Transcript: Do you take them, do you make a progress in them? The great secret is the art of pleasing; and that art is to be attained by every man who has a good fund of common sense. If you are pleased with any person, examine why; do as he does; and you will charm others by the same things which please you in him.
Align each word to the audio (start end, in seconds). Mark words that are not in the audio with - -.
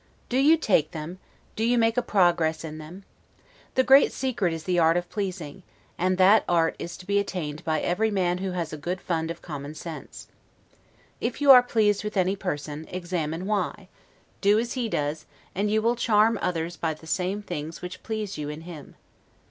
Do 0.29 0.37
you 0.39 0.57
take 0.57 0.93
them, 0.93 1.19
do 1.55 1.63
you 1.63 1.77
make 1.77 1.95
a 1.95 2.01
progress 2.01 2.63
in 2.63 2.79
them? 2.79 3.03
The 3.75 3.83
great 3.83 4.11
secret 4.11 4.51
is 4.51 4.63
the 4.63 4.79
art 4.79 4.97
of 4.97 5.11
pleasing; 5.11 5.61
and 5.95 6.17
that 6.17 6.43
art 6.49 6.75
is 6.79 6.97
to 6.97 7.05
be 7.05 7.19
attained 7.19 7.63
by 7.63 7.81
every 7.81 8.09
man 8.09 8.39
who 8.39 8.53
has 8.53 8.73
a 8.73 8.77
good 8.77 8.99
fund 8.99 9.29
of 9.29 9.43
common 9.43 9.75
sense. 9.75 10.27
If 11.19 11.39
you 11.39 11.51
are 11.51 11.61
pleased 11.61 12.03
with 12.03 12.17
any 12.17 12.35
person, 12.35 12.87
examine 12.89 13.45
why; 13.45 13.89
do 14.41 14.57
as 14.57 14.73
he 14.73 14.89
does; 14.89 15.27
and 15.53 15.69
you 15.69 15.83
will 15.83 15.95
charm 15.95 16.39
others 16.41 16.77
by 16.77 16.95
the 16.95 17.05
same 17.05 17.43
things 17.43 17.83
which 17.83 18.01
please 18.01 18.39
you 18.39 18.49
in 18.49 18.61
him. 18.61 18.95